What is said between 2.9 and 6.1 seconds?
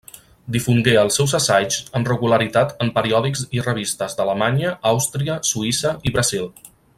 periòdics i revistes d'Alemanya, Àustria, Suïssa